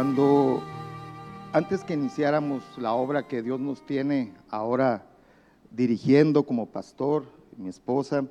[0.00, 0.62] Cuando
[1.52, 5.04] antes que iniciáramos la obra que Dios nos tiene ahora
[5.70, 7.24] dirigiendo como pastor,
[7.58, 8.24] mi esposa,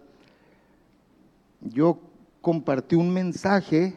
[1.61, 1.99] yo
[2.41, 3.95] compartí un mensaje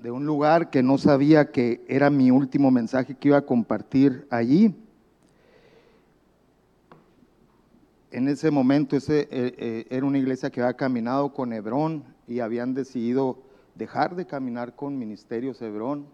[0.00, 4.24] de un lugar que no sabía que era mi último mensaje que iba a compartir
[4.30, 4.72] allí.
[8.12, 12.38] En ese momento ese, eh, eh, era una iglesia que había caminado con Hebrón y
[12.38, 13.47] habían decidido
[13.78, 16.06] dejar de caminar con Ministerios Hebrón.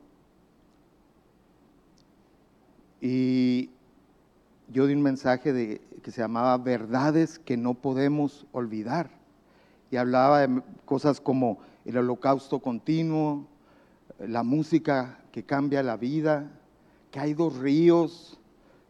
[3.01, 3.71] Y
[4.69, 9.11] yo di un mensaje de, que se llamaba Verdades que no podemos olvidar.
[9.91, 13.47] Y hablaba de cosas como el holocausto continuo,
[14.19, 16.51] la música que cambia la vida,
[17.11, 18.39] que hay dos ríos,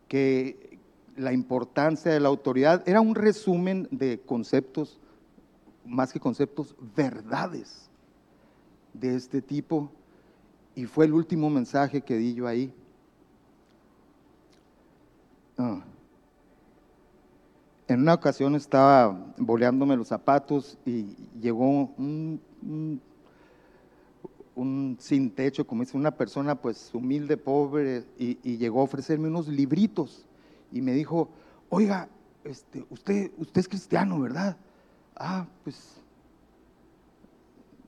[0.09, 0.78] que
[1.16, 2.83] la importancia de la autoridad.
[2.86, 4.98] Era un resumen de conceptos,
[5.86, 7.88] más que conceptos, verdades
[8.95, 9.91] de este tipo.
[10.75, 12.73] Y fue el último mensaje que di yo ahí.
[15.59, 15.83] Ah.
[17.87, 22.41] En una ocasión estaba boleándome los zapatos y llegó un,
[24.98, 30.25] sin techo, como dice una persona pues humilde, pobre, y, llegó a ofrecerme unos libritos
[30.72, 31.28] y me dijo,
[31.69, 32.09] oiga,
[32.42, 34.56] este, usted, usted es cristiano, ¿verdad?
[35.15, 36.03] Ah, pues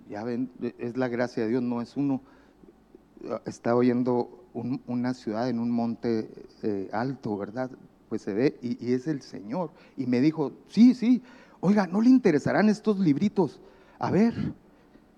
[0.08, 2.20] ya ven, es la gracia de Dios, no es uno.
[3.44, 4.44] Está oyendo
[4.86, 6.30] una ciudad en un monte
[6.62, 7.70] eh, alto, ¿verdad?
[8.08, 9.70] Pues se ve, y, es el Señor.
[9.96, 11.22] Y me dijo, sí, sí,
[11.60, 13.60] oiga, ¿no le interesarán estos libritos?
[13.98, 14.34] A ver,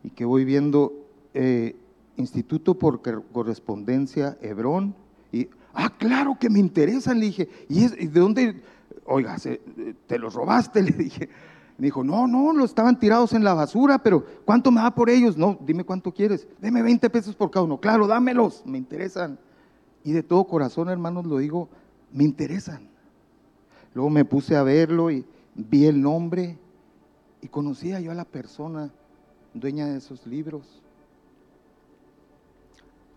[0.03, 0.93] y que voy viendo
[1.34, 1.77] eh,
[2.16, 3.00] Instituto por
[3.32, 4.94] Correspondencia Hebrón,
[5.31, 8.62] y, ah, claro que me interesan, le dije, ¿y, es, de dónde?
[9.04, 9.37] Oiga,
[10.06, 11.28] te los robaste, le dije.
[11.78, 15.09] Me dijo, no, no, los estaban tirados en la basura, pero ¿cuánto me da por
[15.09, 15.37] ellos?
[15.37, 16.49] No, dime cuánto quieres.
[16.61, 17.78] Deme 20 pesos por cada uno.
[17.78, 19.39] Claro, dámelos, me interesan.
[20.03, 21.69] Y de todo corazón, hermanos, lo digo,
[22.12, 22.89] me interesan.
[23.94, 25.25] Luego me puse a verlo y
[25.55, 26.59] vi el nombre
[27.41, 28.91] y conocía yo a la persona
[29.55, 30.83] dueña de esos libros.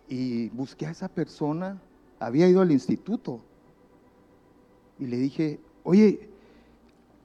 [0.08, 1.82] Y busqué a esa persona,
[2.20, 3.40] había ido al instituto
[5.00, 6.30] y le dije, oye,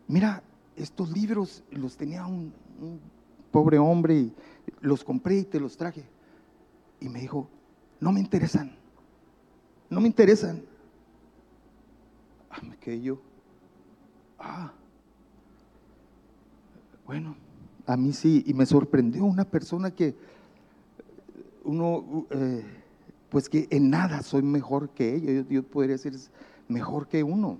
[0.09, 0.43] mira,
[0.77, 2.53] estos libros los tenía un,
[3.51, 4.35] pobre hombre y
[4.81, 6.05] los compré y te los traje.
[7.01, 7.49] Y me dijo,
[8.01, 8.77] no me interesan,
[9.89, 10.63] no me interesan.
[12.51, 13.21] Ah, me quedé yo,
[14.39, 14.73] ah,
[17.07, 17.37] bueno,
[17.87, 20.15] a mí sí, y me sorprendió una persona que
[21.65, 22.65] uno, eh,
[23.29, 26.15] pues que en nada soy mejor que ella, yo, yo podría decir
[26.69, 27.59] mejor que uno.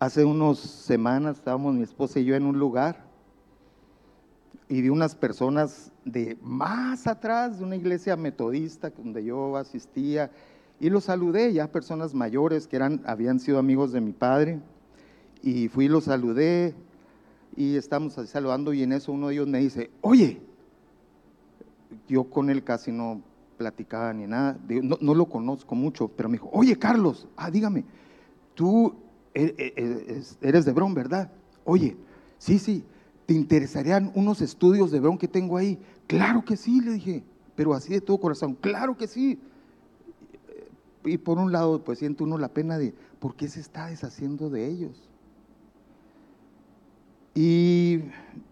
[0.00, 3.04] Hace unas semanas estábamos mi esposa y yo en un lugar
[4.68, 10.30] y vi unas personas de más atrás de una iglesia metodista donde yo asistía
[10.78, 14.60] y los saludé, ya personas mayores que eran, habían sido amigos de mi padre
[15.42, 16.76] y fui y los saludé
[17.56, 20.40] y estamos saludando y en eso uno de ellos me dice, oye,
[22.06, 23.20] yo con él casi no
[23.56, 27.84] platicaba ni nada, no, no lo conozco mucho, pero me dijo, oye Carlos, ah, dígame,
[28.54, 28.94] tú
[29.38, 31.30] eres de Bron, ¿verdad?
[31.64, 31.96] Oye,
[32.38, 32.84] sí, sí,
[33.26, 35.78] ¿te interesarían unos estudios de Bron que tengo ahí?
[36.06, 37.22] Claro que sí, le dije,
[37.54, 39.38] pero así de todo corazón, claro que sí.
[41.04, 44.50] Y por un lado, pues siente uno la pena de, ¿por qué se está deshaciendo
[44.50, 45.08] de ellos?
[47.34, 48.00] Y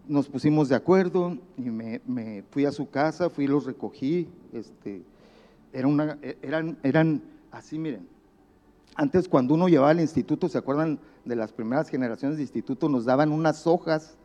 [0.07, 4.29] nos pusimos de acuerdo y me, fui a su casa, fui y los recogí.
[4.53, 5.03] Este,
[5.73, 7.21] era una, eran, eran
[7.51, 8.07] así, miren,
[8.97, 12.89] antes cuando uno llevaba al instituto, ¿se acuerdan de las primeras generaciones de instituto?
[12.89, 14.17] Nos daban unas hojas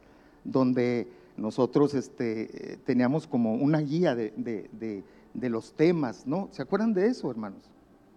[0.44, 5.04] donde nosotros este, teníamos como una guía de,
[5.34, 6.48] los temas, ¿no?
[6.52, 7.60] ¿Se acuerdan de eso, hermanos?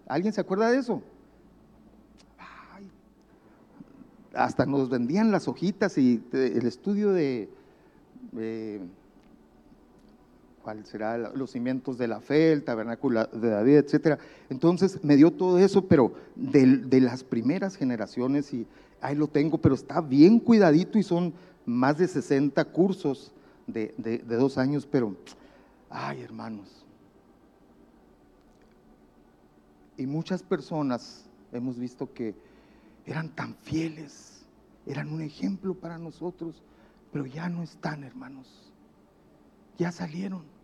[0.07, 1.01] ¿Alguien se acuerda de eso?
[4.33, 7.47] hasta nos vendían las hojitas y el estudio de
[10.65, 14.17] cuál será los cimientos de la fe, el tabernáculo de David, etcétera.
[14.49, 18.65] Entonces me dio todo eso, pero de, las primeras generaciones, y
[18.99, 21.35] ahí lo tengo, pero está bien cuidadito y son
[21.67, 23.31] más de 60 cursos
[23.67, 25.15] de, de dos años, pero,
[25.87, 26.83] ay hermanos.
[29.97, 32.33] Y muchas personas hemos visto que
[33.05, 34.47] eran tan fieles,
[34.87, 36.63] eran un ejemplo para nosotros,
[37.13, 38.73] pero ya no están, hermanos.
[39.77, 40.54] Ya salieron.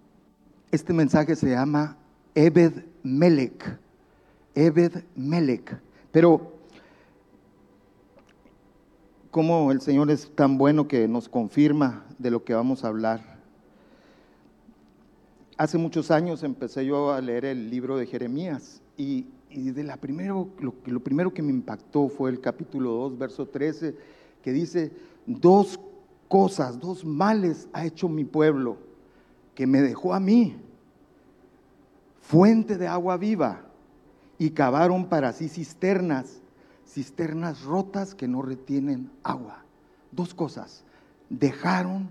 [0.72, 1.98] Este mensaje se llama
[2.34, 3.78] Ebed Melech.
[4.56, 5.78] Ebed Melech.
[6.14, 6.54] Pero,
[9.32, 13.42] como el Señor es tan bueno que nos confirma de lo que vamos a hablar.
[15.58, 19.26] hace muchos años empecé yo a leer el libro de Jeremías y,
[20.00, 23.94] primero, lo, lo primero que me impactó fue el capítulo 2, verso 13,
[24.42, 24.92] que dice,
[25.26, 25.78] dos
[26.30, 28.78] cosas, dos males ha hecho mi pueblo,
[29.56, 30.58] que me dejó a mí,
[32.22, 33.62] fuente de agua viva,
[34.38, 36.42] y cavaron para sí cisternas,
[36.88, 39.64] cisternas rotas que no retienen agua.
[40.12, 40.84] Dos cosas,
[41.30, 42.10] dejaron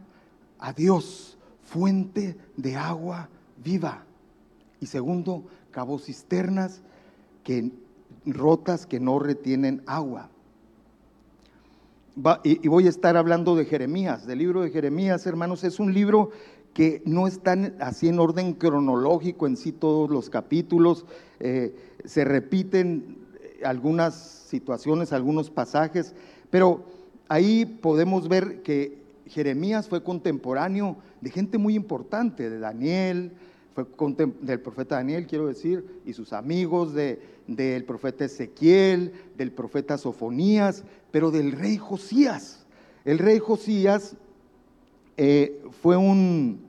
[0.61, 3.29] a Dios, fuente de agua
[3.63, 4.05] viva.
[4.81, 6.83] Y segundo, cavó cisternas
[7.43, 7.73] que,
[8.27, 10.31] rotas que no retienen agua.
[12.45, 15.65] y, voy a estar hablando de Jeremías, del libro de Jeremías, hermanos.
[15.65, 16.31] Es un libro
[16.75, 21.05] que no está así en orden cronológico en sí todos los capítulos.
[21.41, 21.75] Eh,
[22.05, 23.19] se repiten
[23.65, 26.15] algunas situaciones, algunos pasajes,
[26.51, 26.85] pero
[27.29, 33.33] ahí podemos ver que Jeremías fue contemporáneo de gente muy importante, de Daniel,
[33.75, 33.87] fue
[34.41, 40.83] del profeta Daniel, quiero decir, y sus amigos, del profeta Ezequiel, del profeta Sofonías,
[41.13, 42.67] pero del rey Josías.
[43.05, 44.17] El rey Josías
[45.23, 46.63] eh, fue un,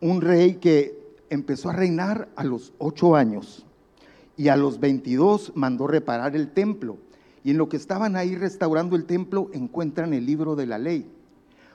[0.00, 0.96] un rey que
[1.30, 3.66] empezó a reinar a los ocho años
[4.36, 6.96] y a los 22 mandó reparar el templo.
[7.42, 11.10] Y en lo que estaban ahí restaurando el templo encuentran el libro de la ley.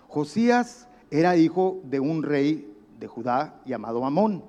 [0.07, 4.45] Josías era hijo de un rey de Judá llamado Amón,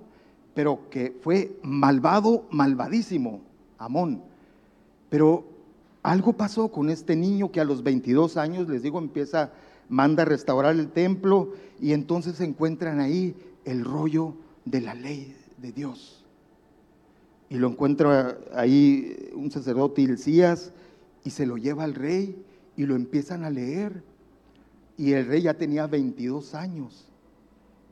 [0.55, 3.41] pero que fue malvado, malvadísimo,
[3.79, 4.23] Amón.
[5.11, 5.45] Pero
[6.05, 9.51] algo pasó con este niño que a los 22 años, les digo, empieza,
[9.89, 14.35] manda a restaurar el templo y entonces encuentran ahí el rollo
[14.65, 16.25] de la ley de Dios.
[17.51, 20.73] Y lo encuentra ahí un sacerdote Hilcías
[21.25, 22.43] y se lo lleva al rey
[22.77, 24.03] y lo empiezan a leer
[24.97, 27.07] y el rey ya tenía 22 años.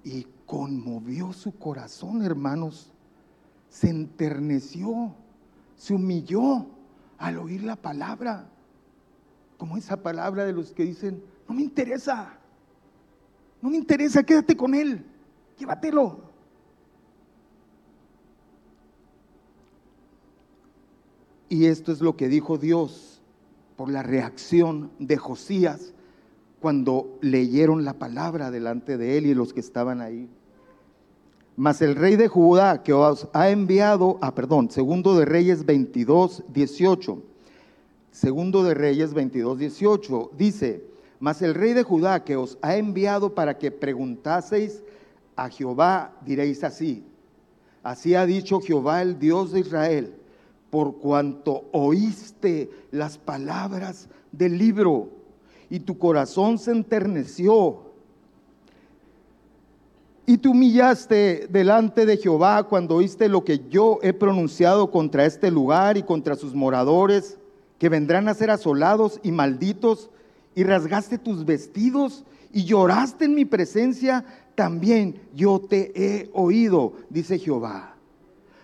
[0.05, 2.91] Y conmovió su corazón, hermanos.
[3.69, 5.15] Se enterneció,
[5.77, 6.67] se humilló
[7.19, 8.49] al oír la palabra.
[9.57, 12.39] Como esa palabra de los que dicen, no me interesa,
[13.61, 15.05] no me interesa, quédate con él,
[15.59, 16.21] llévatelo.
[21.49, 23.21] Y esto es lo que dijo Dios
[23.77, 25.93] por la reacción de Josías
[26.61, 30.31] cuando leyeron la palabra delante de él y los que estaban ahí.
[31.57, 36.45] Mas el rey de Judá que os ha enviado, ah, perdón, segundo de Reyes 22,
[36.49, 37.23] 18.
[38.11, 40.85] Segundo de Reyes 22, 18 dice,
[41.23, 44.83] mas el rey de Judá que os ha enviado para que preguntaseis
[45.37, 47.05] a Jehová, diréis así,
[47.85, 50.17] así ha dicho Jehová el Dios de Israel,
[50.69, 55.11] por cuanto oíste las palabras del libro
[55.71, 57.83] y tu corazón se enterneció.
[60.27, 65.53] Y te humillaste delante de Jehová cuando oíste lo que yo he pronunciado contra este
[65.53, 67.39] lugar y contra sus moradores,
[67.79, 70.11] que vendrán a ser asolados y malditos,
[70.55, 77.39] y rasgaste tus vestidos y lloraste en mi presencia, también yo te he oído, dice
[77.39, 77.95] Jehová.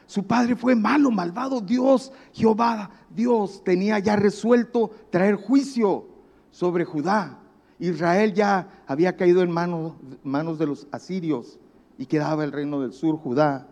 [0.07, 1.61] Su padre fue malo, malvado.
[1.61, 6.07] Dios, Jehová, Dios tenía ya resuelto traer juicio
[6.51, 7.39] sobre Judá.
[7.79, 9.93] Israel ya había caído en manos,
[10.25, 11.59] manos de los asirios
[11.99, 13.67] y quedaba el reino del sur, Judá.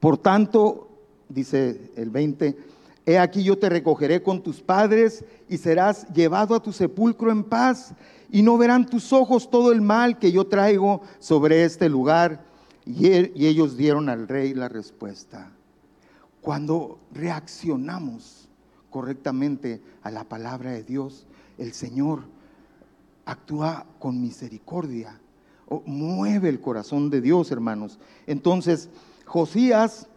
[0.00, 0.88] Por tanto,
[1.28, 2.56] dice el 20,
[3.06, 7.44] he aquí yo te recogeré con tus padres y serás llevado a tu sepulcro en
[7.44, 7.94] paz
[8.30, 12.44] y no verán tus ojos todo el mal que yo traigo sobre este lugar.
[12.86, 15.50] Y, y ellos dieron al rey la respuesta.
[16.40, 18.48] Cuando reaccionamos
[18.90, 21.26] correctamente a la palabra de Dios,
[21.58, 22.24] el Señor
[23.24, 25.20] actúa con misericordia,
[25.84, 27.98] mueve el corazón de Dios, hermanos.
[28.26, 28.88] Entonces,
[29.24, 30.08] Josías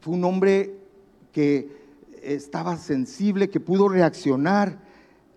[0.00, 0.85] fue un hombre
[1.36, 1.68] que
[2.22, 4.78] estaba sensible, que pudo reaccionar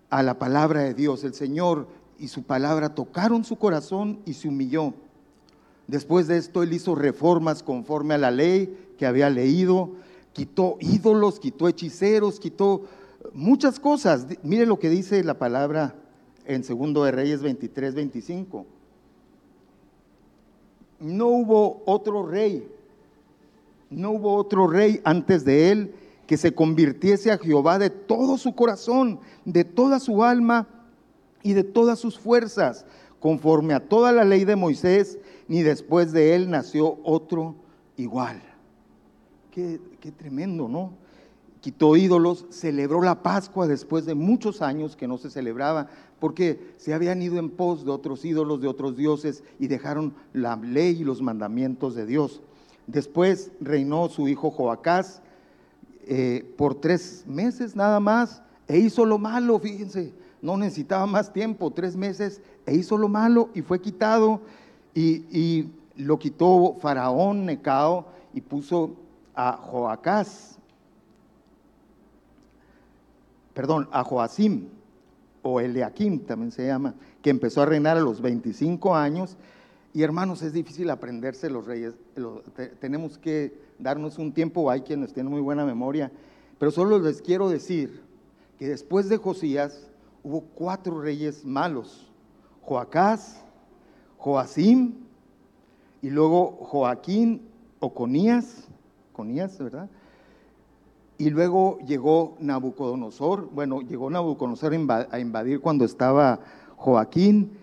[0.09, 1.25] a la palabra de Dios.
[1.25, 4.93] El Señor y su palabra tocaron su corazón y se humilló.
[5.87, 9.91] Después de esto, él hizo reformas conforme a la ley que había leído
[10.31, 12.83] quitó ídolos, quitó hechiceros, quitó
[13.33, 14.25] muchas cosas.
[14.41, 15.95] Mire lo que dice la palabra
[16.45, 18.65] en Segundo de Reyes 23, 25.
[21.01, 22.65] No hubo otro rey,
[23.89, 25.95] no hubo otro rey antes de él
[26.27, 30.67] que se convirtiese a Jehová de todo su corazón, de toda su alma
[31.41, 32.85] y de todas sus fuerzas,
[33.19, 35.17] conforme a toda la ley de Moisés,
[35.47, 37.55] ni después de él nació otro
[37.97, 38.41] igual.
[39.51, 39.79] Qué,
[40.15, 40.93] tremendo, ¿no?
[41.61, 45.87] quitó ídolos, celebró la Pascua después de muchos años que no se celebraba,
[46.19, 50.55] porque se habían ido en pos de otros ídolos, de otros dioses, y dejaron la
[50.55, 52.41] ley y los mandamientos de Dios.
[52.91, 55.21] Después reinó su hijo Joacás
[56.07, 61.69] eh, por tres meses nada más, e hizo lo malo, fíjense, no necesitaba más tiempo,
[61.69, 64.41] tres meses, e hizo lo malo y fue quitado,
[64.95, 68.95] y, lo quitó Faraón Necao y puso
[69.35, 70.57] a Joacás,
[73.53, 74.67] perdón, a Joacim,
[75.43, 79.37] o Eliakim también se llama, que empezó a reinar a los 25 años.
[79.93, 81.95] Y hermanos, es difícil aprenderse los reyes.
[82.79, 86.11] tenemos que darnos un tiempo, hay quienes tienen muy buena memoria.
[86.59, 88.01] Pero solo les quiero decir
[88.59, 89.89] que después de Josías
[90.23, 92.11] hubo cuatro reyes malos.
[92.61, 93.43] Joacás,
[94.17, 94.93] Joacim,
[96.01, 97.41] y luego Joaquín
[97.79, 98.67] o Conías,
[99.13, 99.89] Conías, ¿verdad?
[101.17, 104.73] Y luego llegó Nabucodonosor, bueno, llegó Nabucodonosor
[105.11, 106.39] a invadir cuando estaba
[106.77, 107.57] Joaquín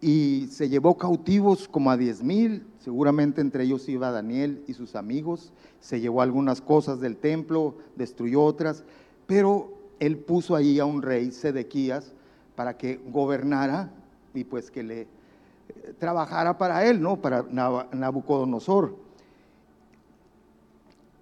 [0.00, 4.96] y se llevó cautivos como a diez mil, seguramente entre ellos iba Daniel y sus
[4.96, 8.84] amigos, se llevó algunas cosas del templo, destruyó otras,
[9.26, 12.12] pero él puso ahí a un rey, Sedequías,
[12.56, 13.90] para que gobernara
[14.34, 15.08] y pues que le eh,
[15.98, 17.20] trabajara para él, ¿no?
[17.20, 17.44] Para
[17.92, 18.96] Nabucodonosor.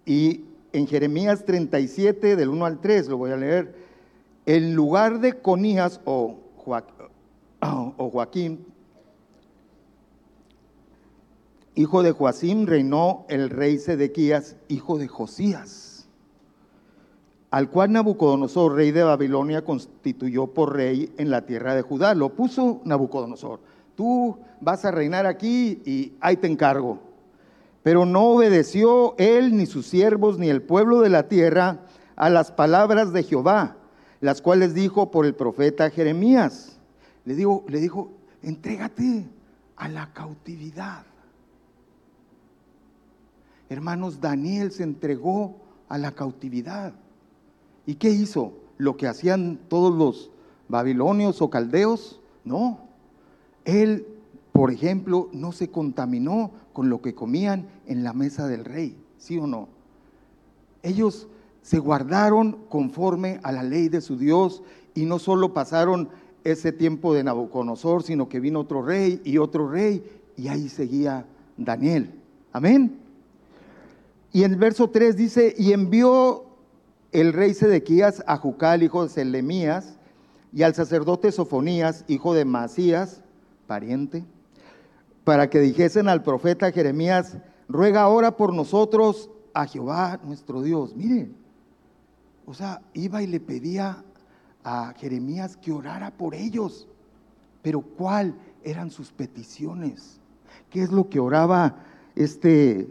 [0.06, 3.74] Y en Jeremías 37, del 1 al 3, lo voy a leer,
[4.46, 6.38] en lugar de Conías o,
[7.96, 8.66] o Joaquín,
[11.78, 16.08] hijo de Joacim, reinó el rey Sedequías, hijo de Josías,
[17.50, 22.14] al cual Nabucodonosor, rey de Babilonia, constituyó por rey en la tierra de Judá.
[22.14, 23.60] Lo puso Nabucodonosor.
[23.94, 26.98] Tú vas a reinar aquí y ahí te encargo.
[27.84, 31.80] Pero no obedeció él, ni sus siervos, ni el pueblo de la tierra
[32.16, 33.76] a las palabras de Jehová,
[34.20, 36.77] las cuales dijo por el profeta Jeremías.
[37.28, 38.10] Le, digo, le dijo,
[38.42, 39.26] entrégate
[39.76, 41.04] a la cautividad.
[43.68, 45.56] Hermanos, Daniel se entregó
[45.88, 46.94] a la cautividad.
[47.84, 48.54] ¿Y qué hizo?
[48.78, 50.30] ¿Lo que hacían todos los
[50.68, 52.18] babilonios o caldeos?
[52.44, 52.80] No.
[53.66, 54.06] Él
[54.58, 59.38] por ejemplo, no se contaminó con lo que comían en la mesa del rey, ¿sí
[59.38, 59.68] o no?
[60.82, 61.28] Ellos
[61.62, 64.64] se guardaron conforme a la ley de su Dios
[64.96, 66.08] y no solo pasaron
[66.44, 70.02] ese tiempo de Nabucodonosor, sino que vino otro rey y otro rey
[70.36, 71.26] y ahí seguía
[71.56, 72.14] Daniel.
[72.52, 72.98] Amén.
[74.32, 76.44] Y en el verso 3 dice, y envió
[77.12, 79.96] el rey Sedequías a Jucal, hijo de Selemías,
[80.52, 83.22] y al sacerdote Sofonías, hijo de Masías,
[83.66, 84.24] pariente,
[85.24, 87.36] para que dijesen al profeta Jeremías,
[87.68, 90.96] ruega ahora por nosotros a Jehová nuestro Dios.
[90.96, 91.36] Miren,
[92.46, 94.04] o sea, iba y le pedía
[94.64, 96.86] a Jeremías que orara por ellos.
[97.62, 100.18] Pero ¿cuál eran sus peticiones?
[100.70, 101.76] ¿Qué es lo que oraba
[102.14, 102.88] este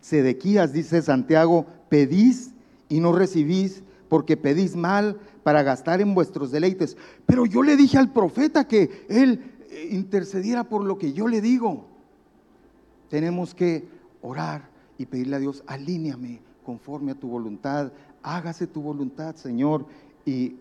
[0.00, 0.72] Sedequías?
[0.72, 2.52] Dice Santiago, pedís
[2.88, 6.96] y no recibís porque pedís mal para gastar en vuestros deleites.
[7.26, 9.42] Pero yo le dije al profeta que él
[9.90, 11.86] intercediera por lo que yo le digo.
[13.08, 13.86] Tenemos que
[14.22, 19.86] orar y pedirle a Dios, alíneame conforme a tu voluntad, hágase tu voluntad, Señor.
[20.28, 20.56] Y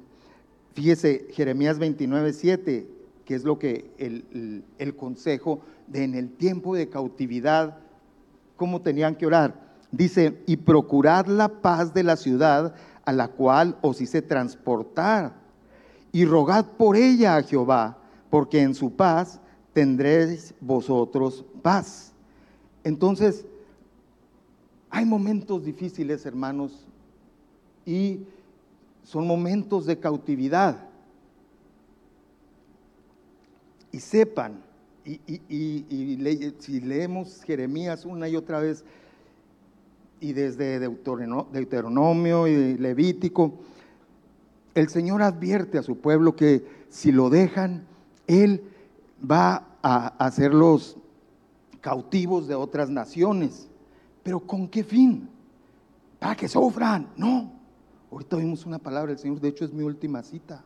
[0.76, 2.88] fíjese, Jeremías 29, 7,
[3.26, 7.80] que es lo que el, el consejo de en el tiempo de cautividad,
[8.56, 9.76] cómo tenían que orar.
[9.92, 15.34] Dice, y procurad la paz de la ciudad a la cual os hice transportar,
[16.14, 17.98] y rogad por ella a Jehová
[18.30, 19.42] porque en su paz
[19.74, 22.14] tendréis vosotros paz.
[22.86, 23.46] Entonces,
[24.90, 26.88] hay momentos difíciles, hermanos,
[27.86, 28.22] y
[29.08, 30.84] son momentos de cautividad.
[33.90, 34.62] Y sepan,
[35.06, 35.42] y,
[36.60, 38.84] si leemos Jeremías una y otra vez,
[40.20, 43.54] y desde Deuteronomio y Levítico,
[44.76, 47.86] el Señor advierte a su pueblo que si lo dejan,
[48.28, 48.62] él
[49.20, 50.98] va a hacerlos
[51.80, 53.70] cautivos de otras naciones.
[54.22, 55.30] ¿Pero con qué fin?
[56.20, 57.08] Para que sufran.
[57.16, 57.57] No.
[58.12, 60.64] Ahorita vimos una palabra del Señor, de hecho es mi última cita.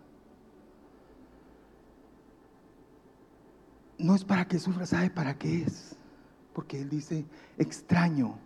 [3.97, 5.95] No es para que sufra, ¿sabe para qué es?
[6.53, 7.25] Porque Él dice,
[7.57, 8.37] extraño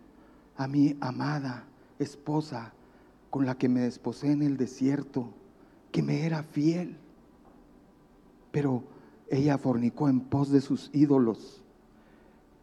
[0.58, 1.66] a mi amada
[2.00, 2.74] esposa
[3.30, 5.34] con la que me desposé en el desierto,
[5.92, 6.98] que me era fiel.
[8.52, 8.84] Pero
[9.30, 11.62] ella fornicó en pos de sus ídolos.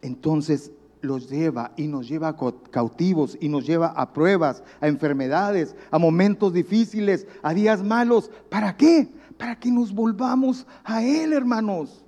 [0.00, 0.72] Entonces
[1.02, 2.36] los lleva y nos lleva
[2.70, 8.30] cautivos y nos lleva a pruebas, a enfermedades, a momentos difíciles, a días malos.
[8.48, 9.08] ¿Para qué?
[9.36, 12.02] Para que nos volvamos a Él, hermanos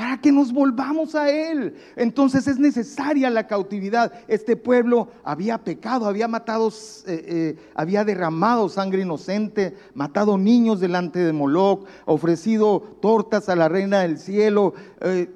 [0.00, 1.74] para que nos volvamos a Él.
[1.94, 4.10] Entonces es necesaria la cautividad.
[4.28, 6.72] Este pueblo había pecado, había matado, eh,
[7.06, 14.00] eh, había derramado sangre inocente, matado niños delante de Moloch, ofrecido tortas a la reina
[14.00, 14.72] del cielo,
[15.02, 15.28] eh,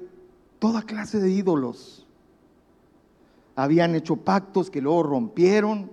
[0.57, 2.04] toda clase de ídolos.
[3.55, 5.91] Habían hecho pactos que luego rompieron.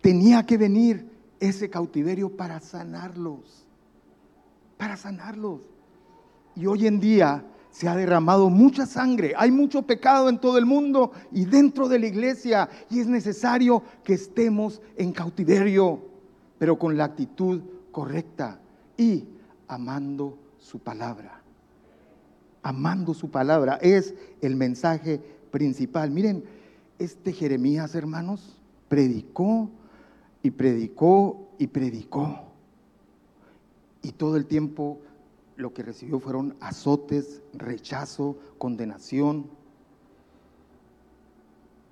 [0.00, 1.10] Tenía que venir
[1.40, 3.66] ese cautiverio para sanarlos,
[4.78, 5.60] para sanarlos.
[6.54, 10.66] Y hoy en día se ha derramado mucha sangre, hay mucho pecado en todo el
[10.66, 16.00] mundo y dentro de la iglesia y es necesario que estemos en cautiverio,
[16.58, 18.60] pero con la actitud correcta
[18.96, 19.24] y
[19.68, 21.40] amando su palabra.
[22.62, 25.20] Amando su palabra es el mensaje
[25.52, 26.10] principal.
[26.10, 26.42] Miren,
[26.98, 28.56] este Jeremías, hermanos,
[28.88, 29.70] predicó
[30.42, 32.40] y predicó y predicó.
[34.02, 34.98] Y todo el tiempo
[35.56, 39.46] lo que recibió fueron azotes, rechazo, condenación.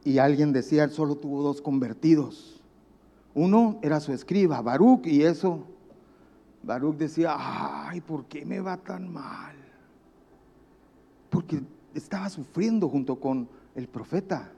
[0.02, 2.60] Y alguien decía, él solo tuvo dos convertidos.
[3.34, 5.64] Uno era su escriba, Baruch, y eso,
[6.62, 9.54] Baruch decía, ay, ¿por qué me va tan mal?
[11.28, 11.62] Porque
[11.94, 14.50] estaba sufriendo junto con el profeta.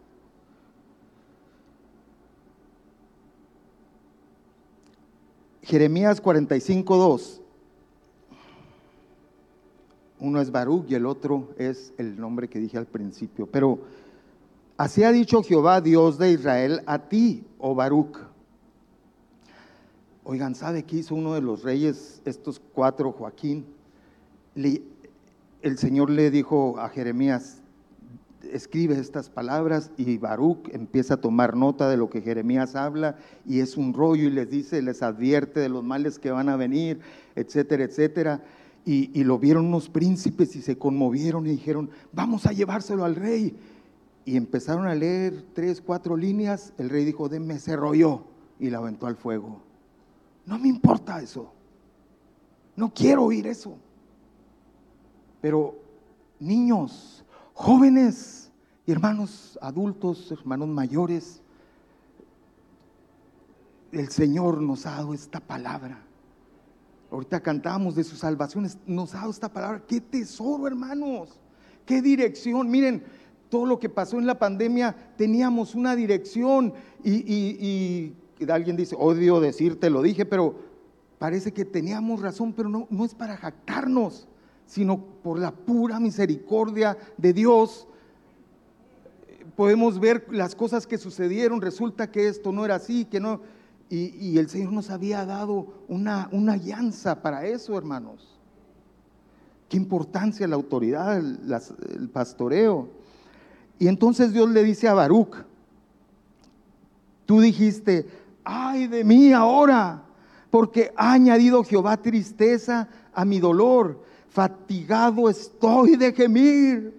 [5.62, 7.40] Jeremías 45, 2.
[10.20, 13.46] Uno es Baruch y el otro es el nombre que dije al principio.
[13.46, 13.80] Pero
[14.76, 18.18] así ha dicho Jehová, Dios de Israel, a ti, oh Baruch.
[20.24, 23.66] Oigan, ¿sabe qué hizo uno de los reyes, estos cuatro, Joaquín?
[25.62, 27.62] El Señor le dijo a Jeremías,
[28.50, 33.60] escribe estas palabras y Baruch empieza a tomar nota de lo que Jeremías habla y
[33.60, 37.00] es un rollo y les dice, les advierte de los males que van a venir,
[37.36, 38.42] etcétera, etcétera.
[38.84, 43.56] Y, lo vieron unos príncipes y se conmovieron y dijeron, vamos a llevárselo al rey.
[44.24, 46.72] Y empezaron a leer tres, cuatro líneas.
[46.78, 48.24] El rey dijo, denme ese rollo
[48.58, 49.62] y la aventó al fuego.
[50.46, 51.52] No me importa eso.
[52.74, 53.78] No quiero oír eso.
[55.42, 55.74] Pero
[56.40, 58.50] niños, jóvenes
[58.86, 61.42] y hermanos adultos, hermanos mayores,
[63.92, 66.02] el Señor nos ha dado esta palabra
[67.12, 68.78] Ahorita cantamos de sus salvaciones.
[68.86, 69.82] Nos ha dado esta palabra.
[69.86, 71.38] Qué tesoro, hermanos.
[71.84, 72.70] Qué dirección.
[72.70, 73.04] Miren,
[73.50, 76.72] todo lo que pasó en la pandemia, teníamos una dirección.
[77.04, 78.14] Y,
[78.48, 80.54] alguien dice, odio decirte, lo dije, pero
[81.18, 84.26] parece que teníamos razón, pero no, no es para jactarnos,
[84.72, 87.86] sino por la pura misericordia de Dios.
[89.54, 91.60] Podemos ver las cosas que sucedieron.
[91.60, 93.42] Resulta que esto no era así, que no
[93.90, 98.40] y, el Señor nos había dado una, una alianza para eso, hermanos.
[99.68, 102.88] Qué importancia la autoridad, el, pastoreo.
[103.78, 105.36] Y entonces Dios le dice a Baruch,
[107.26, 108.08] tú dijiste,
[108.44, 110.04] ay de mí ahora,
[110.50, 114.00] porque ha añadido Jehová tristeza a mi dolor,
[114.32, 116.94] fatigado estoy de gemir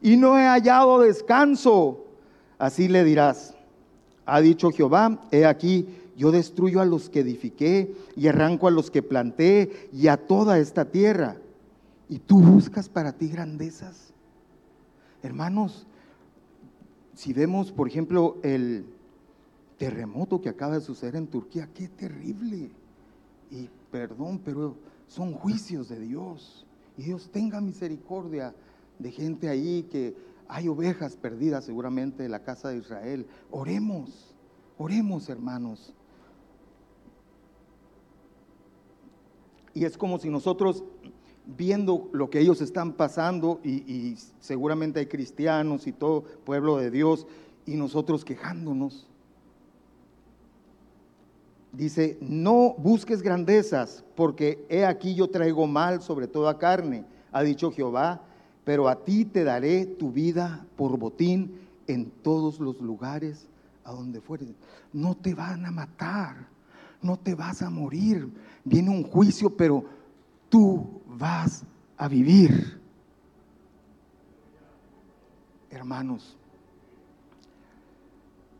[0.00, 2.04] y no he hallado descanso.
[2.58, 3.54] Así le dirás,
[4.24, 8.90] ha dicho Jehová, he aquí, yo destruyo a los que edifiqué y arranco a los
[8.90, 11.36] que planté y a toda esta tierra.
[12.08, 14.12] Y tú buscas para ti grandezas.
[15.22, 15.86] Hermanos,
[17.14, 18.86] si vemos, por ejemplo, el
[19.76, 22.70] terremoto que acaba de suceder en Turquía, qué terrible.
[23.50, 24.76] Y perdón, pero
[25.08, 26.65] son juicios de Dios.
[26.96, 28.54] Y Dios tenga misericordia
[28.98, 30.14] de gente ahí que
[30.48, 33.26] hay ovejas perdidas seguramente de la casa de Israel.
[33.50, 34.34] Oremos,
[34.78, 35.92] oremos hermanos.
[39.74, 40.84] Y es como si nosotros,
[41.44, 47.26] viendo lo que ellos están pasando, y, seguramente hay cristianos y todo pueblo de Dios,
[47.66, 49.06] y nosotros quejándonos.
[51.76, 57.70] Dice, no busques grandezas, porque he aquí yo traigo mal sobre toda carne, ha dicho
[57.70, 58.22] Jehová,
[58.64, 63.46] pero a ti te daré tu vida por botín en todos los lugares
[63.84, 64.48] a donde fueres.
[64.94, 66.48] No te van a matar,
[67.02, 68.26] no te vas a morir,
[68.64, 69.84] viene un juicio, pero
[70.48, 71.62] tú vas
[71.98, 72.80] a vivir.
[75.68, 76.38] Hermanos,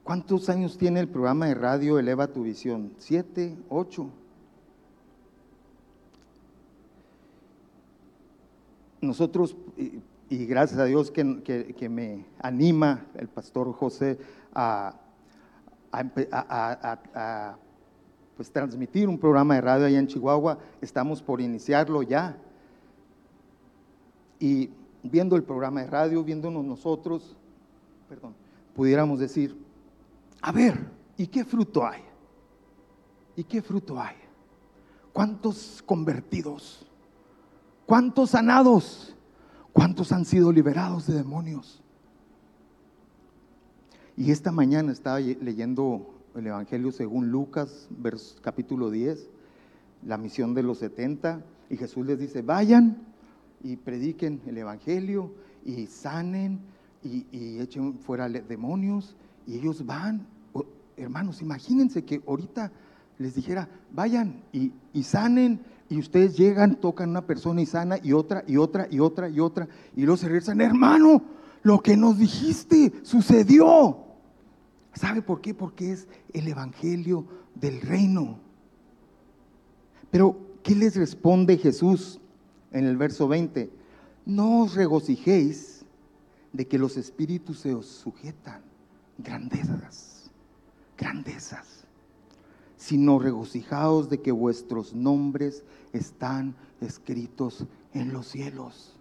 [0.07, 2.93] ¿cuántos años tiene el programa de radio Eleva tu Visión?
[2.97, 3.57] ¿Siete?
[3.69, 4.09] ¿Ocho?
[9.01, 9.57] Nosotros,
[10.31, 14.19] y gracias a Dios que, que- me anima el pastor José
[14.55, 14.95] a,
[18.37, 20.59] pues, transmitir un programa de radio allá en Chihuahua.
[20.81, 22.37] Estamos por iniciarlo ya.
[24.39, 24.71] Y
[25.03, 27.37] viendo el programa de radio, viéndonos nosotros,
[28.09, 28.35] perdón,
[28.75, 29.66] pudiéramos decir,
[30.43, 32.03] a ver, ¿y qué fruto hay?
[33.37, 34.17] ¿Y qué fruto hay?
[35.13, 36.87] ¿Cuántos convertidos?
[37.87, 39.15] ¿Cuántos sanados?
[39.73, 41.83] ¿Cuántos han sido liberados de demonios?
[44.17, 47.89] Y esta mañana estaba ye- leyendo el Evangelio según Lucas,
[48.43, 49.29] capítulo 10,
[50.05, 52.97] la misión de los 70, y Jesús les dice, vayan
[53.63, 55.33] y prediquen el Evangelio
[55.65, 56.61] y sanen
[57.03, 60.27] y, y echen fuera demonios, y ellos van.
[60.97, 62.73] Hermanos, imagínense que ahorita
[63.19, 68.13] les dijera, vayan y, y sanen, y ustedes llegan, tocan una persona y sana, y
[68.13, 71.23] otra, y otra, y otra, y otra, y luego se regresan, hermano,
[71.63, 73.99] lo que nos dijiste sucedió.
[74.95, 75.53] ¿Sabe por qué?
[75.53, 78.39] Porque es el Evangelio del reino.
[80.11, 82.21] Pero, ¿qué les responde Jesús
[82.73, 83.71] en el verso 20?
[84.25, 85.85] No os regocijéis
[86.53, 88.63] de que los espíritus se os sujetan,
[89.19, 90.31] grandezas,
[90.97, 91.87] grandezas,
[92.77, 98.97] sino regocijaos de que vuestros nombres están escritos en los cielos.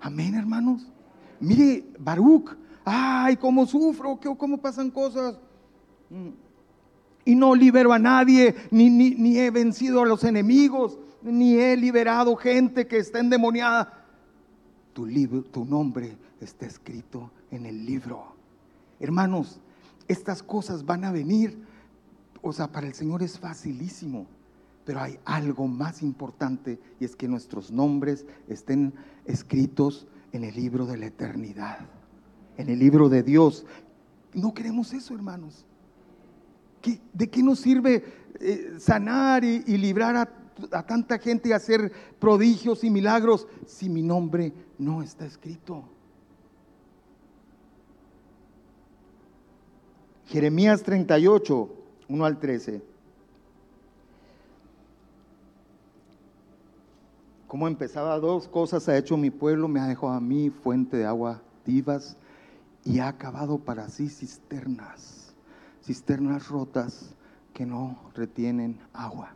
[0.00, 0.86] Amén, hermanos.
[1.38, 5.38] Mire, Baruch, ay, cómo sufro, cómo pasan cosas.
[6.08, 6.28] Mm.
[7.24, 11.76] Y no libero a nadie, ni, ni, ni he vencido a los enemigos, ni he
[11.76, 14.06] liberado gente que está endemoniada.
[14.92, 18.39] Tu, libro, tu nombre está escrito en el libro.
[19.00, 19.60] Hermanos,
[20.08, 21.58] estas cosas van a venir.
[22.42, 24.26] O sea, para el Señor es facilísimo.
[24.84, 30.86] Pero hay algo más importante y es que nuestros nombres estén escritos en el libro
[30.86, 31.78] de la eternidad,
[32.56, 33.66] en el libro de Dios.
[34.32, 35.64] No queremos eso, hermanos.
[36.80, 38.04] ¿Qué- ¿De qué nos sirve
[38.40, 40.16] eh, sanar y, librar
[40.72, 45.84] a tanta gente y hacer prodigios y milagros si mi nombre no está escrito?
[50.30, 51.68] Jeremías 38,
[52.08, 52.80] 1 al 13.
[57.48, 61.04] Como empezaba dos cosas ha hecho mi pueblo, me ha dejado a mí fuente de
[61.04, 62.16] agua vivas
[62.84, 65.34] y ha acabado para sí cisternas,
[65.82, 67.10] cisternas rotas
[67.52, 69.34] que no retienen agua.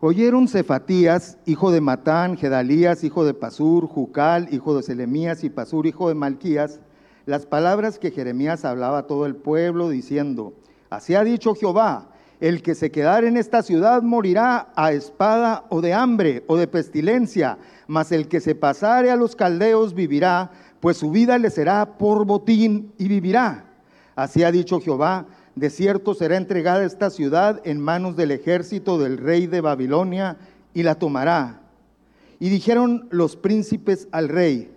[0.00, 5.88] Oyeron Cefatías, hijo de Matán, Gedalías, hijo de Pasur, Jucal, hijo de Selemías y Pasur,
[5.88, 6.78] hijo de Malquías,
[7.26, 10.52] las palabras que Jeremías hablaba a todo el pueblo, diciendo,
[10.90, 12.10] así ha dicho Jehová,
[12.40, 16.66] el que se quedare en esta ciudad morirá a espada o de hambre o de
[16.66, 21.96] pestilencia, mas el que se pasare a los caldeos vivirá, pues su vida le será
[21.96, 23.64] por botín y vivirá.
[24.16, 29.18] Así ha dicho Jehová, de cierto será entregada esta ciudad en manos del ejército del
[29.18, 30.36] rey de Babilonia
[30.74, 31.60] y la tomará.
[32.40, 34.70] Y dijeron los príncipes al rey,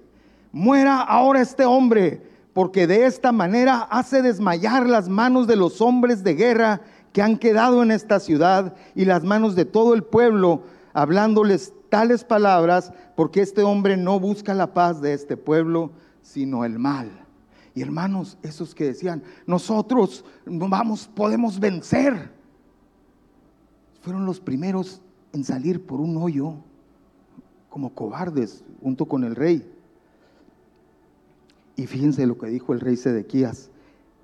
[0.52, 2.22] muera ahora este hombre,
[2.58, 6.82] porque de esta manera hace desmayar las manos de los hombres de guerra
[7.14, 12.24] que han quedado en esta ciudad y las manos de todo el pueblo, hablándoles tales
[12.24, 15.92] palabras, porque este hombre no busca la paz de este pueblo,
[16.24, 17.12] sino el mal.
[17.76, 22.32] Y hermanos, esos que decían, nosotros no vamos, podemos vencer,
[24.02, 25.00] fueron los primeros
[25.32, 26.56] en salir por un hoyo
[27.70, 29.77] como cobardes junto con el rey.
[31.78, 33.70] Y fíjense lo que dijo el rey Sedequías,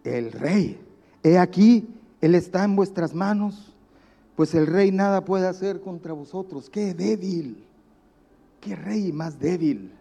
[0.04, 0.82] el rey,
[1.22, 1.88] he aquí,
[2.20, 3.74] él está en vuestras manos,
[4.36, 6.70] pues el rey nada puede hacer contra vosotros.
[6.70, 7.64] Qué débil,
[8.60, 9.94] qué rey más débil.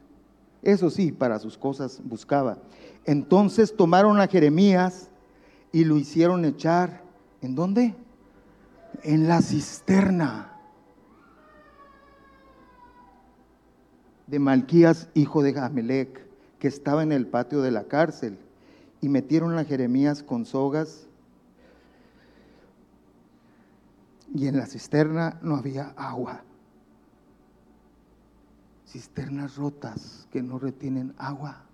[0.63, 2.57] Eso sí, para sus cosas buscaba.
[3.05, 5.11] Entonces tomaron a Jeremías
[5.73, 7.03] y lo hicieron echar,
[7.43, 7.95] ¿en dónde?
[9.03, 10.57] En la cisterna
[14.27, 16.32] de Malquías, hijo de Amelec,
[16.63, 18.39] que estaba en el patio de la cárcel.
[19.01, 21.09] Y metieron a Jeremías con sogas
[24.33, 26.45] y en la cisterna no había agua.
[28.87, 31.65] Cisternas rotas que no retienen agua,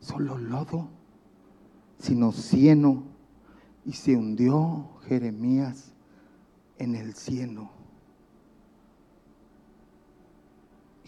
[0.00, 0.90] solo lodo,
[1.98, 3.04] sino cieno,
[3.86, 5.94] y se hundió Jeremías
[6.76, 7.79] en el cieno.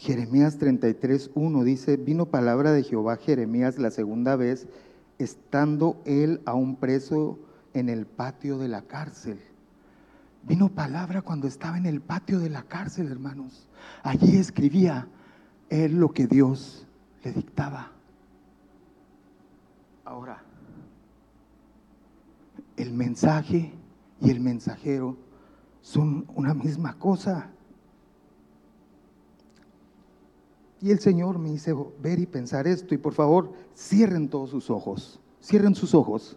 [0.03, 4.67] Jeremías 33, 1 dice, vino palabra de Jehová Jeremías la segunda vez,
[5.19, 7.39] estando él aún preso
[7.73, 9.39] en el patio de la cárcel.
[10.43, 13.69] Vino palabra cuando estaba en el patio de la cárcel, hermanos.
[14.03, 15.07] Allí escribía
[15.69, 16.85] él lo que Dios
[17.23, 17.93] le dictaba.
[20.05, 20.43] Ahora,
[22.77, 23.73] el mensaje
[24.21, 25.17] y el mensajero
[25.81, 27.53] son una misma cosa.
[30.83, 32.93] Y el Señor me hizo ver y pensar esto.
[32.93, 35.21] Y por favor, cierren todos sus ojos.
[35.41, 36.37] Cierren sus ojos.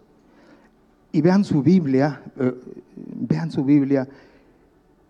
[1.10, 2.22] Y vean su Biblia.
[2.36, 2.54] Eh,
[2.94, 4.08] vean su Biblia.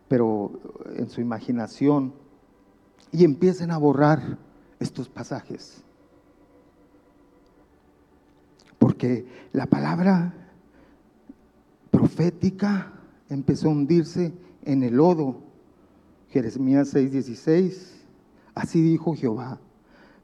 [0.09, 0.59] Pero
[0.97, 2.15] en su imaginación.
[3.13, 4.39] Y empiecen a borrar
[4.81, 5.83] estos pasajes.
[8.79, 10.33] Porque la palabra
[11.91, 12.91] profética
[13.29, 14.33] empezó a hundirse
[14.65, 15.43] en el lodo.
[16.31, 17.96] Jeremías 6:16
[18.57, 19.59] Así dijo Jehová,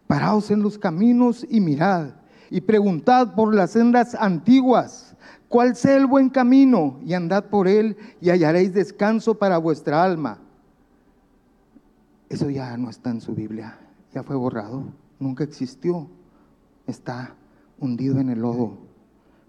[0.06, 2.14] paraos en los caminos y mirad,
[2.48, 5.14] y preguntad por las sendas antiguas,
[5.48, 10.38] cuál sea el buen camino, y andad por él, y hallaréis descanso para vuestra alma.
[12.30, 13.78] Eso ya no está en su Biblia,
[14.14, 14.84] ya fue borrado,
[15.20, 16.08] nunca existió,
[16.86, 17.34] está
[17.78, 18.78] hundido en el lodo.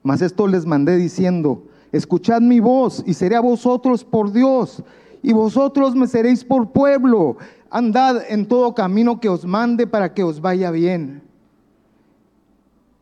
[0.04, 4.84] Mas esto les mandé diciendo, escuchad mi voz y seré a vosotros por Dios,
[5.24, 7.38] y vosotros me seréis por pueblo.
[7.72, 11.24] Andad en todo camino que os mande para que os vaya bien.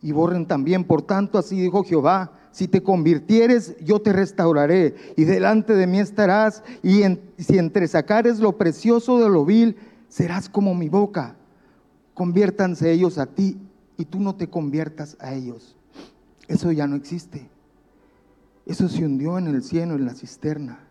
[0.01, 5.23] Y borren también, por tanto, así dijo Jehová, si te convirtieres, yo te restauraré, y
[5.23, 7.01] delante de mí estarás, y
[7.37, 11.35] si entresacares lo precioso de lo vil, serás como mi boca.
[12.13, 13.57] Conviértanse ellos a ti,
[13.97, 15.75] y tú no te conviertas a ellos.
[16.47, 17.49] Eso ya no existe.
[18.65, 20.90] Eso se hundió en el cielo, en la cisterna.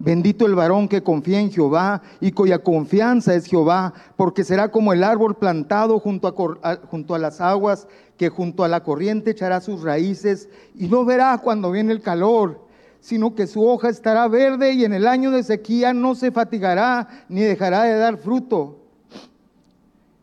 [0.00, 4.92] Bendito el varón que confía en Jehová y cuya confianza es Jehová, porque será como
[4.92, 6.28] el árbol plantado junto
[6.62, 11.04] a, junto a, las aguas, que junto a la corriente echará sus raíces y no
[11.04, 12.60] verá cuando viene el calor,
[13.00, 17.24] sino que su hoja estará verde y en el año de sequía no se fatigará
[17.28, 18.78] ni dejará de dar fruto.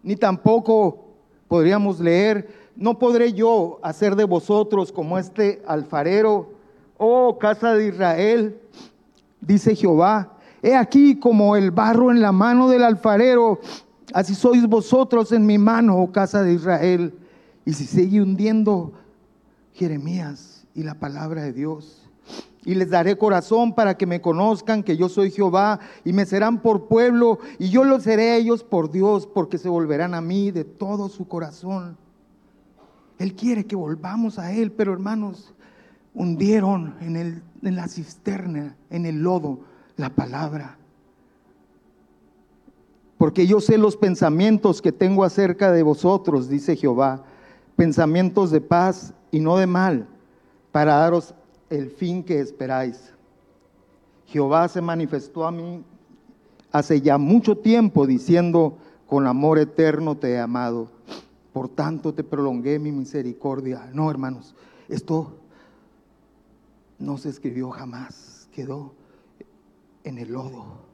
[0.03, 1.03] Ni tampoco
[1.49, 6.53] podríamos leer, no podré yo hacer de vosotros como este alfarero,
[6.97, 8.61] oh casa de Israel
[9.45, 10.37] dice Jehová.
[10.61, 13.59] He aquí como el barro en la mano del alfarero,
[14.13, 17.13] así sois vosotros en mi mano, oh casa de Israel.
[17.65, 18.93] Y si sigue hundiendo
[19.73, 22.01] Jeremías y la palabra de Dios.
[22.63, 26.63] Y les daré corazón para que me conozcan que yo soy Jehová y me serán
[26.63, 30.63] por pueblo y yo los seré ellos por Dios porque se volverán a mí de
[30.63, 31.95] todo su corazón.
[33.19, 35.53] Él quiere que volvamos a Él, pero hermanos,
[36.15, 39.59] hundieron en, el, en la cisterna, en el lodo,
[39.97, 40.77] la palabra.
[43.17, 47.23] Porque yo sé los pensamientos que tengo acerca de vosotros, dice Jehová,
[47.75, 50.07] pensamientos de paz y no de mal,
[50.71, 51.33] para daros
[51.69, 53.13] el fin que esperáis.
[54.25, 55.83] Jehová se manifestó a mí
[56.71, 60.89] hace ya mucho tiempo diciendo, con amor eterno te he amado,
[61.53, 63.89] por tanto te prolongué mi misericordia.
[63.93, 64.55] No, hermanos,
[64.89, 65.37] esto
[66.99, 68.93] no se escribió jamás, quedó
[70.03, 70.85] en el lodo.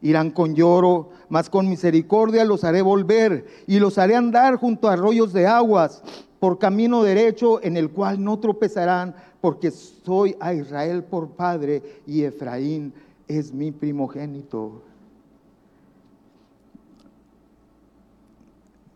[0.00, 4.92] Irán con lloro, mas con misericordia los haré volver y los haré andar junto a
[4.92, 6.02] arroyos de aguas
[6.38, 12.22] por camino derecho en el cual no tropezarán, porque soy a Israel por padre y
[12.22, 12.92] Efraín
[13.26, 14.82] es mi primogénito.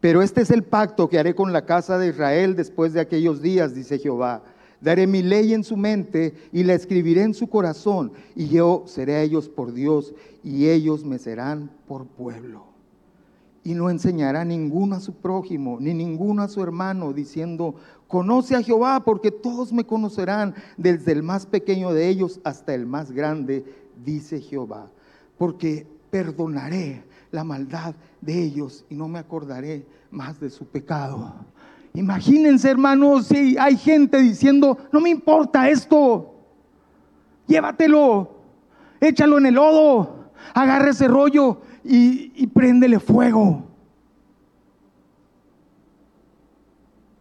[0.01, 3.41] Pero este es el pacto que haré con la casa de Israel después de aquellos
[3.43, 4.43] días, dice Jehová
[4.83, 9.15] Daré mi ley en su mente y la escribiré en su corazón, y yo seré
[9.15, 12.65] a ellos por Dios, y ellos me serán por pueblo.
[13.63, 17.77] Y no enseñará ninguno a su prójimo, ni ninguno a su hermano, diciendo,
[18.09, 22.85] conoce a Jehová, porque todos me conocerán, desde el más pequeño de ellos hasta el
[22.85, 23.65] más grande,
[24.05, 24.91] dice Jehová.
[25.39, 31.33] Porque perdonaré la maldad de ellos y no me acordaré más de su pecado.
[31.95, 36.35] Imagínense, hermanos, si hay gente diciendo, no me importa esto,
[37.47, 38.31] llévatelo,
[38.99, 43.65] échalo en el lodo, agarra ese rollo y, y préndele fuego.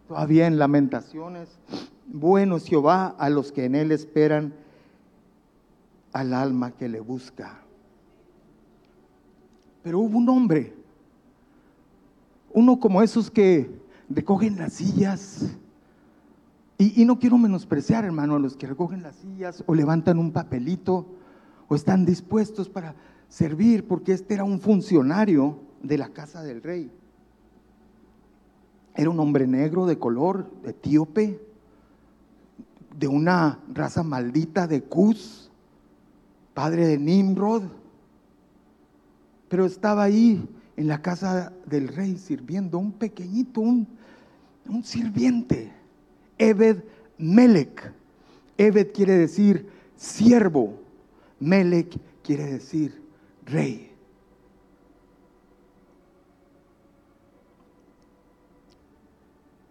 [0.08, 1.58] Todavía en lamentaciones,
[2.06, 4.54] bueno Jehová a los que en él esperan,
[6.14, 7.58] al alma que le busca.
[9.82, 10.74] Pero hubo un hombre,
[12.54, 13.81] uno como esos que
[14.14, 15.56] recogen las sillas.
[16.78, 21.06] Y, no quiero menospreciar, hermano, a los que recogen las sillas o levantan un papelito
[21.68, 22.96] o están dispuestos para
[23.28, 26.90] servir, porque este era un funcionario de la casa del rey.
[28.94, 31.40] Era un hombre negro de color, etíope,
[32.98, 35.50] de una raza maldita de Cus.
[36.52, 37.62] padre de Nimrod,
[39.48, 40.46] pero estaba ahí
[40.76, 43.86] en la casa del rey sirviendo, un pequeñito, un,
[44.68, 45.72] un sirviente,
[46.38, 46.82] Ebed
[47.18, 47.92] Melech.
[48.58, 50.80] Ebed quiere decir siervo,
[51.40, 53.00] Melech quiere decir
[53.46, 53.90] rey.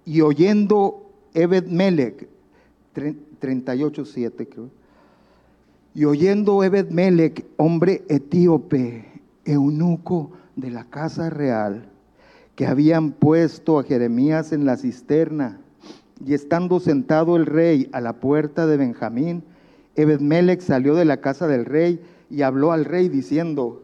[0.06, 2.28] Y oyendo Ebed Melech,
[2.96, 4.70] 38.7 creo,
[5.94, 9.06] y oyendo Ebed Melech, hombre etíope,
[9.46, 11.91] eunuco de la casa real,
[12.56, 15.60] que habían puesto a Jeremías en la cisterna,
[16.24, 19.44] y estando sentado el rey a la puerta de Benjamín,
[19.96, 23.84] Ebed-Melech salió de la casa del rey y habló al rey diciendo,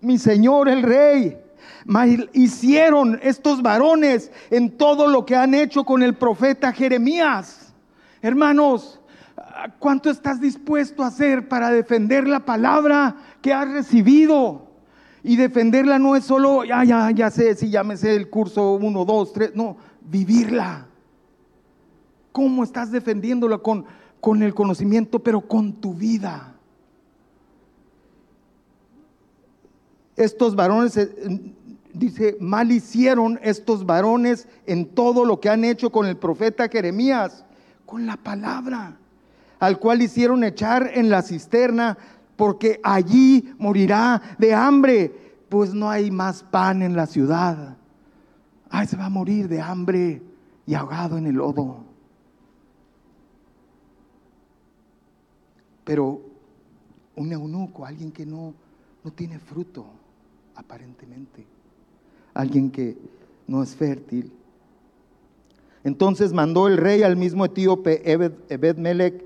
[0.00, 1.38] mi señor el rey,
[2.32, 7.72] hicieron estos varones en todo lo que han hecho con el profeta Jeremías.
[8.20, 9.00] Hermanos,
[9.78, 14.65] ¿cuánto estás dispuesto a hacer para defender la palabra que has recibido?
[15.26, 19.32] Y defenderla no es solo, ya, ya, ya sé, si llámese el curso 1, 2,
[19.32, 20.86] 3, no, vivirla.
[22.30, 23.86] ¿Cómo estás defendiéndola con,
[24.20, 26.54] con el conocimiento, pero con tu vida?
[30.14, 31.40] Estos varones, eh,
[31.92, 37.44] dice, mal hicieron estos varones en todo lo que han hecho con el profeta Jeremías,
[37.84, 38.96] con la palabra,
[39.58, 41.98] al cual hicieron echar en la cisterna,
[42.36, 45.12] porque allí morirá de hambre,
[45.48, 47.76] pues no hay más pan en la ciudad.
[48.68, 50.22] Ay, se va a morir de hambre
[50.66, 51.84] y ahogado en el lodo.
[55.84, 56.20] Pero
[57.14, 58.52] un eunuco, alguien que no,
[59.04, 59.86] no tiene fruto,
[60.56, 61.46] aparentemente,
[62.34, 62.96] alguien que
[63.46, 64.32] no es fértil.
[65.84, 69.22] Entonces mandó el rey al mismo etíope Ebed, Melech,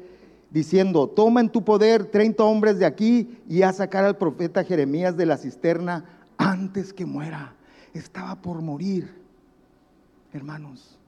[0.50, 5.16] diciendo, toma en tu poder 30 hombres de aquí y a sacar al profeta Jeremías
[5.16, 6.04] de la cisterna
[6.36, 7.54] antes que muera.
[7.94, 9.14] Estaba por morir,
[10.32, 10.98] hermanos.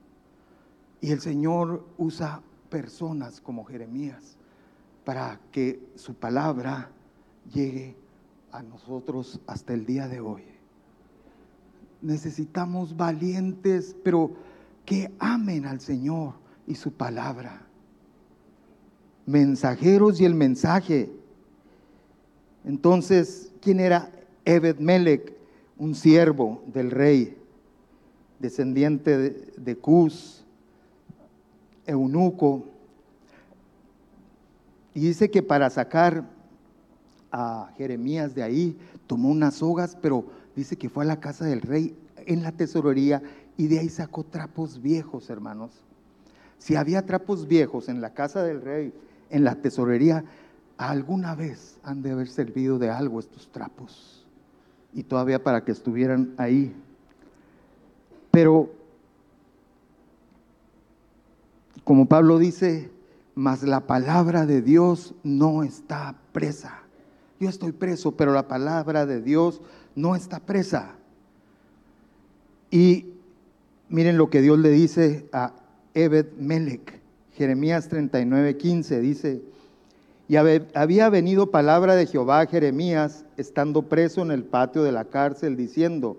[1.01, 4.37] Y el Señor usa personas como Jeremías
[5.03, 6.89] para que su palabra
[7.53, 7.95] llegue
[8.51, 10.43] a nosotros hasta el día de hoy.
[12.01, 14.31] Necesitamos valientes, pero
[14.85, 16.35] que amen al Señor
[16.67, 17.65] y su palabra.
[19.25, 21.09] Mensajeros y el mensaje.
[22.65, 24.11] Entonces, ¿quién era
[24.45, 25.33] Ebed Melech?
[25.77, 27.35] Un siervo del rey,
[28.39, 29.17] descendiente
[29.57, 30.45] de, Cus,
[31.85, 32.65] eunuco
[34.93, 36.23] y dice que para sacar
[37.31, 41.61] a Jeremías de ahí, tomó unas sogas, pero dice que fue a la casa del
[41.61, 41.95] rey
[42.27, 43.21] en la tesorería
[43.57, 45.71] y de ahí sacó trapos viejos, hermanos.
[46.59, 48.93] Si había trapos viejos en la casa del rey,
[49.29, 50.23] en la tesorería,
[50.77, 54.25] alguna vez han de haber servido de algo estos trapos.
[54.93, 56.73] Y todavía para que estuvieran ahí.
[58.31, 58.71] Pero,
[61.83, 62.91] como Pablo dice,
[63.35, 66.83] mas la palabra de Dios no está presa.
[67.39, 69.61] Yo estoy preso, pero la palabra de Dios
[69.95, 70.95] no está presa.
[72.71, 73.13] Y
[73.89, 75.53] miren lo que Dios le dice a
[75.93, 77.02] Ebed Melech.
[77.35, 79.41] Jeremías 39, 15 dice,
[80.27, 85.05] y había venido palabra de Jehová a Jeremías, estando preso en el patio de la
[85.05, 86.17] cárcel, diciendo,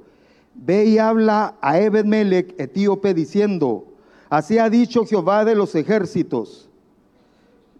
[0.55, 3.87] ve y habla a Ebed Melech, etíope, diciendo,
[4.29, 6.69] así ha dicho Jehová de los ejércitos,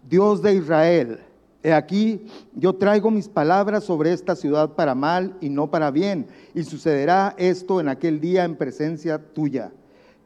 [0.09, 1.19] Dios de Israel,
[1.61, 6.27] he aquí, yo traigo mis palabras sobre esta ciudad para mal y no para bien,
[6.53, 9.71] y sucederá esto en aquel día en presencia tuya.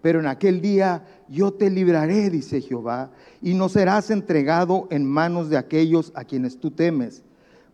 [0.02, 5.50] Pero en aquel día yo te libraré, dice Jehová, y no serás entregado en manos
[5.50, 7.24] de aquellos a quienes tú temes,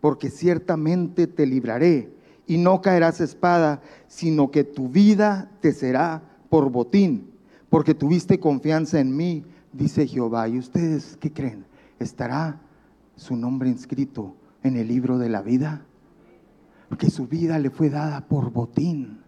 [0.00, 2.12] porque ciertamente te libraré,
[2.46, 7.30] y no caerás espada, sino que tu vida te será por botín,
[7.68, 10.48] porque tuviste confianza en mí, dice Jehová.
[10.48, 11.66] ¿Y ustedes qué creen?
[11.98, 12.60] ¿estará
[13.16, 15.84] su nombre inscrito en el libro de la vida?
[16.88, 19.20] Porque su vida le fue dada por botín.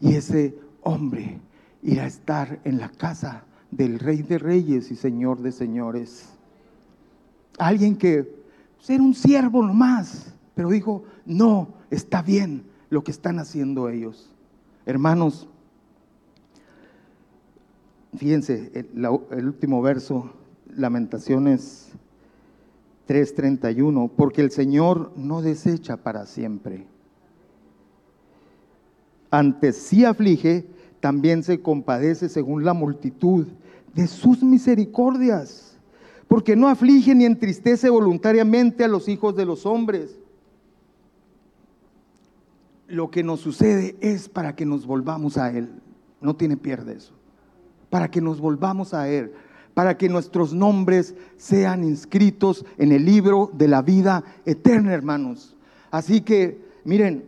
[0.00, 1.38] Y ese hombre
[1.82, 6.30] irá a estar en la casa del Rey de Reyes y Señor de Señores.
[7.58, 8.44] Alguien que
[8.80, 14.30] ser un siervo nomás, pero dijo, no, está bien lo que están haciendo ellos.
[14.84, 15.48] Hermanos,
[18.16, 20.32] fíjense, el, el último verso
[20.74, 21.92] Lamentaciones
[23.06, 26.86] 3:31, porque el Señor no desecha para siempre.
[29.30, 30.66] Antes sí aflige,
[31.06, 33.46] también se compadece según la multitud
[33.94, 35.78] de sus misericordias,
[36.26, 40.18] porque no aflige ni entristece voluntariamente a los hijos de los hombres.
[42.88, 45.70] Lo que nos sucede es para que nos volvamos a Él.
[46.20, 47.12] No tiene pierde eso.
[47.88, 49.30] Para que nos volvamos a Él.
[49.74, 55.54] Para que nuestros nombres sean inscritos en el libro de la vida eterna, hermanos.
[55.92, 57.26] Así que, miren,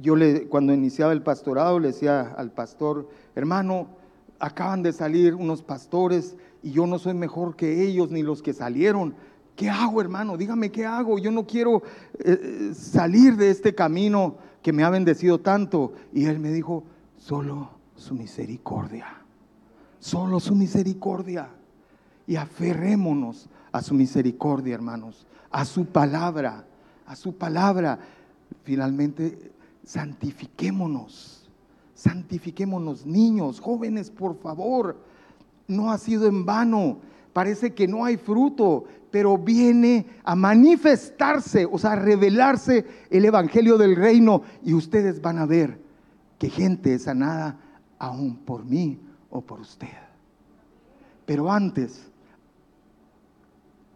[0.00, 3.88] yo le, cuando iniciaba el pastorado le decía al pastor, hermano,
[4.38, 8.52] acaban de salir unos pastores y yo no soy mejor que ellos ni los que
[8.52, 9.14] salieron.
[9.56, 10.36] ¿Qué hago, hermano?
[10.36, 11.18] Dígame qué hago.
[11.18, 11.82] Yo no quiero
[12.20, 15.94] eh, salir de este camino que me ha bendecido tanto.
[16.12, 16.84] Y él me dijo,
[17.16, 19.06] solo su misericordia.
[19.98, 21.48] Solo su misericordia.
[22.28, 25.26] Y aferrémonos a su misericordia, hermanos.
[25.50, 26.64] A su palabra.
[27.04, 27.98] A su palabra.
[28.62, 29.50] Finalmente,
[29.88, 31.48] santifiquémonos.
[31.94, 34.98] Santifiquémonos, niños, jóvenes, por favor.
[35.66, 36.98] No ha sido en vano.
[37.32, 43.78] Parece que no hay fruto, pero viene a manifestarse, o sea, a revelarse el Evangelio
[43.78, 45.80] del Reino y ustedes van a ver
[46.38, 47.58] que gente es sanada
[47.98, 49.88] aún por mí o por usted.
[51.24, 52.10] Pero antes,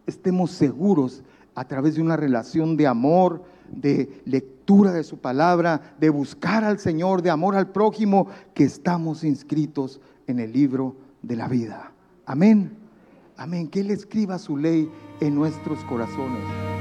[0.07, 1.23] estemos seguros
[1.53, 4.23] a través de una relación de amor, de
[4.65, 10.39] de su palabra, de buscar al Señor, de amor al prójimo, que estamos inscritos en
[10.39, 11.91] el libro de la vida.
[12.25, 12.77] Amén.
[13.35, 13.67] Amén.
[13.67, 14.89] Que Él escriba su ley
[15.19, 16.72] en nuestros corazones.